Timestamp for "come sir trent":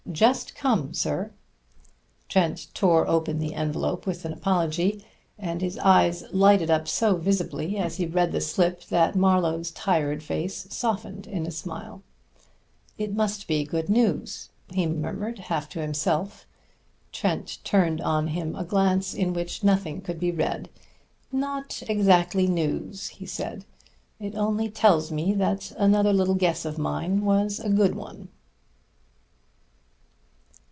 0.55-2.67